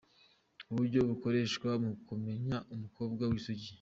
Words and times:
Uburyo 0.71 0.99
bukoreshwa 1.09 1.69
mu 1.83 1.93
kumenya 2.07 2.55
umukobwa 2.73 3.23
w’isugi 3.31 3.69